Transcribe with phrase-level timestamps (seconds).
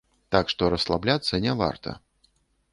[0.35, 1.97] Так што расслабляцца не варта.